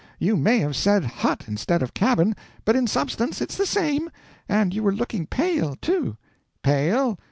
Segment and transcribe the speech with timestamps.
[0.17, 4.09] You may have said hut instead of cabin, but in substance it's the same.
[4.49, 6.17] And you were looking pale, too."
[6.63, 7.19] "Pale?